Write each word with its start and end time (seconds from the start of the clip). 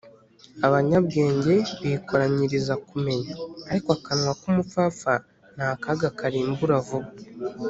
abanyabwenge 0.67 1.53
bikoranyiriza 1.83 2.73
kumenya, 2.87 3.33
ariko 3.69 3.89
akanwa 3.97 4.31
k’umupfapfa 4.39 5.13
ni 5.55 5.63
akaga 5.71 6.07
karimbura 6.19 6.75
vuba 6.87 7.09